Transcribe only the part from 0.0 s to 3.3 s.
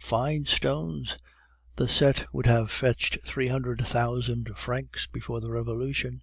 "'Fine stones! The set would have fetched